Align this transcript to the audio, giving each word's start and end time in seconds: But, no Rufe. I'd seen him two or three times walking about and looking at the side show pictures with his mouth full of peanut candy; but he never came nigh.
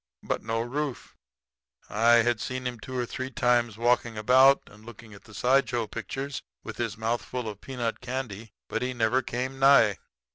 But, 0.23 0.41
no 0.41 0.61
Rufe. 0.61 1.15
I'd 1.87 2.41
seen 2.41 2.65
him 2.65 2.79
two 2.79 2.97
or 2.97 3.05
three 3.05 3.29
times 3.29 3.77
walking 3.77 4.17
about 4.17 4.63
and 4.65 4.83
looking 4.83 5.13
at 5.13 5.25
the 5.25 5.33
side 5.35 5.69
show 5.69 5.85
pictures 5.85 6.41
with 6.63 6.77
his 6.77 6.97
mouth 6.97 7.23
full 7.23 7.47
of 7.47 7.61
peanut 7.61 7.99
candy; 8.01 8.51
but 8.67 8.81
he 8.81 8.95
never 8.95 9.21
came 9.21 9.59
nigh. 9.59 9.99